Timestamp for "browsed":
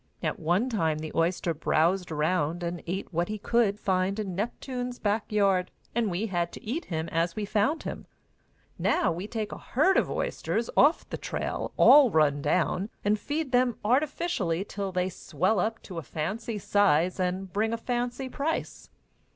1.53-2.09